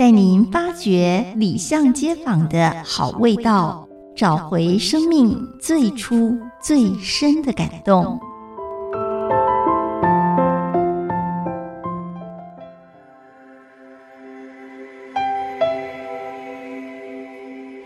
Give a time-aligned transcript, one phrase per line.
[0.00, 3.86] 带您发掘里巷街坊的好味道，
[4.16, 8.18] 找回生命最初最深的感动。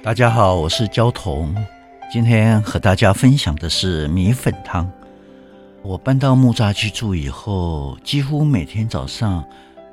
[0.00, 1.52] 大家好，我是焦桐，
[2.12, 4.88] 今天和大家分享的是米粉汤。
[5.83, 9.44] 我搬到木栅去住以后，几乎每天早上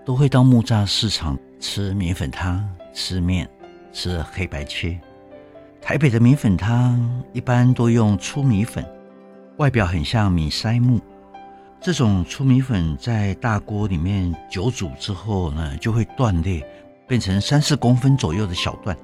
[0.04, 3.50] 都会到木栅市场吃米粉汤、吃面、
[3.94, 5.00] 吃黑白切。
[5.82, 8.86] 台北的米粉汤一般都用粗米粉，
[9.58, 11.00] 外表很像米筛木。
[11.80, 16.64] 这种粗米粉在大锅里面久煮之后呢，就会断裂，
[17.08, 18.96] 变成三四公分左右的小段。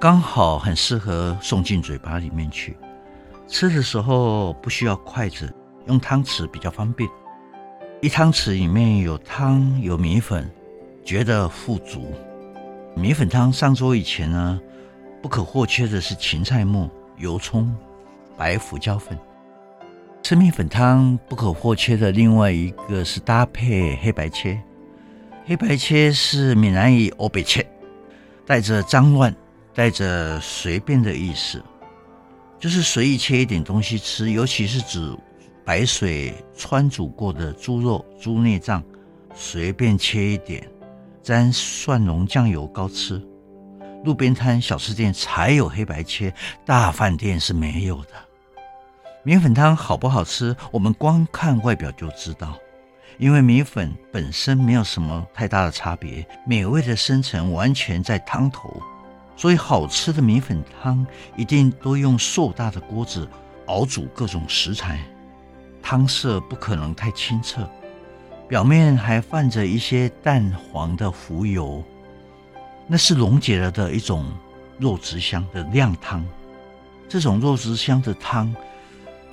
[0.00, 2.76] 刚好很适合送进嘴巴里面去，
[3.46, 5.52] 吃的时候不需要筷子，
[5.86, 7.08] 用汤匙比较方便。
[8.02, 10.50] 一汤匙里面有汤有米粉，
[11.04, 12.12] 觉得富足。
[12.96, 14.60] 米粉汤上桌以前呢，
[15.22, 17.72] 不可或缺的是芹菜末、油葱、
[18.36, 19.16] 白胡椒粉。
[20.20, 24.60] 吃米粉汤不可或缺的另外一个是搭配黑白切。
[25.44, 27.64] 黑白切是闽南语“黑白切”，
[28.44, 29.32] 带着脏乱。
[29.74, 31.62] 带着随便的意思，
[32.58, 35.16] 就是随意切一点东西吃，尤其是指
[35.64, 38.82] 白水汆煮过的猪肉、猪内脏，
[39.34, 40.68] 随便切一点，
[41.22, 43.22] 沾蒜蓉酱油膏吃。
[44.04, 46.34] 路边摊、小吃店才有黑白切，
[46.66, 48.10] 大饭店是没有的。
[49.22, 52.58] 米粉汤好不好吃，我们光看外表就知道，
[53.18, 58.82] 因为米粉本身没有什么太大的差别，美味的深层完全在汤头。
[59.36, 61.06] 所以，好吃的米粉汤
[61.36, 63.28] 一定都用硕大的锅子
[63.66, 65.00] 熬煮各种食材，
[65.82, 67.68] 汤色不可能太清澈，
[68.48, 71.82] 表面还泛着一些淡黄的浮油，
[72.86, 74.24] 那是溶解了的一种
[74.78, 76.24] 肉质香的亮汤。
[77.08, 78.54] 这种肉质香的汤，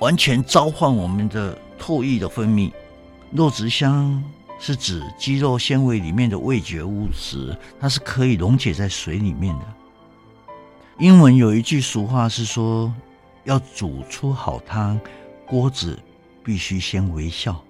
[0.00, 2.70] 完全召唤我们的唾液的分泌。
[3.32, 4.22] 肉质香
[4.58, 9.64] 是指肌肉纤维里面的味觉物质，它是可以溶解在水里面的。
[10.98, 12.92] 英文有一句俗话是说，
[13.44, 15.00] 要煮出好汤，
[15.46, 15.98] 锅子
[16.50, 17.62] 必须先微笑。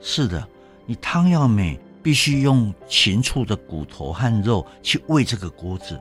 [0.00, 0.46] 是的，
[0.86, 6.00] 你汤要美，必须用禽畜的骨头和肉去喂这个锅子。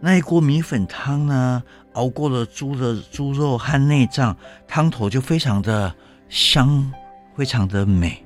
[0.00, 4.34] 那一锅米粉汤呢，熬过了猪的猪肉和内脏，
[4.66, 5.94] 汤头就非常的
[6.30, 6.90] 香，
[7.36, 8.24] 非常的美，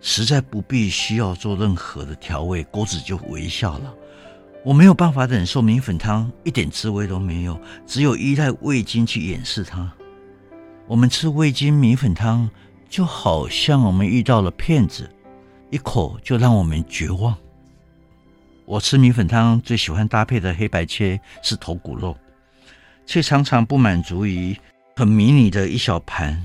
[0.00, 3.94] 实在不必需要做任何的调味，锅子就微笑了。
[4.64, 7.56] 我没有办法忍受米粉汤一点滋味都没有，
[7.86, 9.92] 只有依赖味精去掩饰它。
[10.88, 12.48] 我们吃味精米粉汤，
[12.88, 15.10] 就好像我们遇到了骗子，
[15.68, 17.36] 一口就让我们绝望。
[18.64, 22.16] 我吃米粉汤最喜欢搭配的黑白切是头骨肉，
[23.04, 24.56] 却常常不满足于
[24.94, 26.40] 很迷你的一小盘。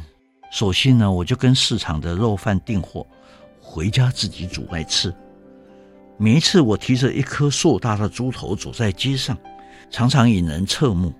[0.51, 3.06] 索性呢，我就跟市场的肉贩订货，
[3.59, 5.13] 回家自己煮来吃。
[6.18, 9.38] 每一次我提着一颗硕大的猪头走在街上，
[9.91, 11.13] 常常引人侧目，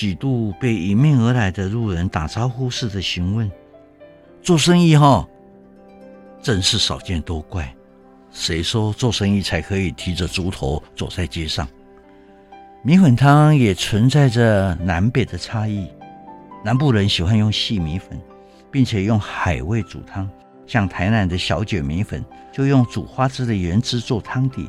[0.00, 3.50] 几度被迎面而来的路人打招呼似的询问
[4.40, 5.28] ：“做生意哈？
[6.40, 7.70] 真是少见多怪。
[8.30, 11.68] 谁说做生意才可以提着猪头走在街上？”
[12.82, 15.86] 米粉汤也存在着南北的差异，
[16.64, 18.18] 南部人喜欢用细米粉，
[18.70, 20.26] 并且用海味煮汤。
[20.66, 24.66] 像台南的小卷米粉，就用煮花枝的原汁做汤底。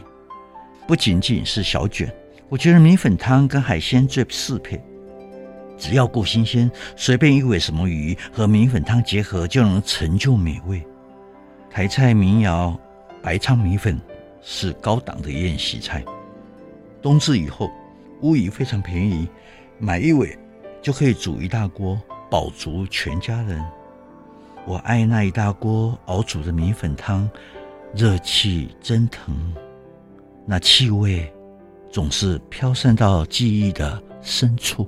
[0.86, 2.14] 不仅仅是小卷，
[2.50, 4.78] 我觉得米粉汤跟海鲜最适配。
[5.82, 10.80] 只要够新鲜，随便一尾什么鱼和米粉汤结合，就能成就美味。
[11.72, 12.80] 台菜民谣
[13.20, 14.00] 白鯧米粉
[14.44, 16.06] 是高档的宴席菜。
[17.02, 17.68] 冬至以后，
[18.22, 19.28] 乌鱼非常便宜，
[19.80, 20.38] 买一尾
[20.84, 22.00] 就可以煮一大锅，
[22.30, 23.60] 饱足全家人。
[24.68, 27.28] 我爱那一大锅熬煮的米粉汤，
[27.96, 29.52] 热气蒸腾，
[30.46, 31.34] 那气味
[31.92, 34.88] 总是飘散到记忆的深处。